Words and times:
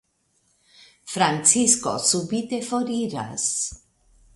Francisko 1.13 1.93
subite 2.09 2.63
foriras. 2.71 3.45